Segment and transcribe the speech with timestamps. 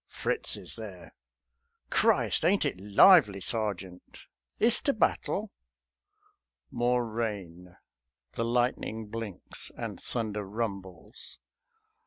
[0.07, 1.13] "Fritz is there!
[1.91, 4.21] Christ, ain't it lively, Sergeant?
[4.57, 5.51] Is't a battle?"
[6.71, 7.77] More rain:
[8.31, 11.37] the lightning blinks, and thunder rumbles.